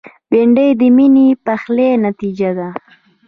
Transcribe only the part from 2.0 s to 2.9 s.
نتیجه ده